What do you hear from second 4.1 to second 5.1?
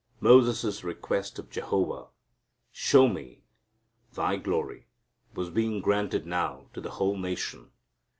Thy glory,"